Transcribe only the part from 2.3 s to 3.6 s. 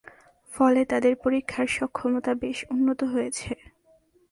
বেশ উন্নত হয়েছে।